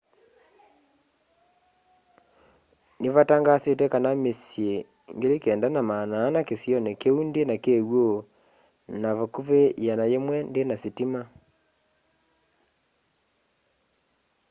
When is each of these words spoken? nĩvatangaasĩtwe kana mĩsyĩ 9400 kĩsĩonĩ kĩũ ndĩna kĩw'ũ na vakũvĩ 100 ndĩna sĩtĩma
nĩvatangaasĩtwe 2.99 3.85
kana 3.93 4.09
mĩsyĩ 4.23 4.69
9400 5.19 6.47
kĩsĩonĩ 6.47 6.91
kĩũ 7.01 7.19
ndĩna 7.27 7.55
kĩw'ũ 7.63 8.05
na 9.01 9.09
vakũvĩ 9.17 9.61
100 9.85 10.49
ndĩna 10.49 10.75
sĩtĩma 10.83 11.21